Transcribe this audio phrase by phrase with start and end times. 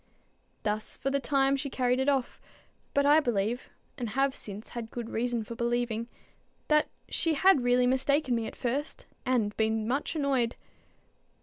[0.63, 2.41] Thus for the time she carried it off;
[2.95, 3.69] but I believe,
[3.99, 6.07] and have since had good reason for believing,
[6.69, 10.55] that she had really mistaken me at first, and been much annoyed.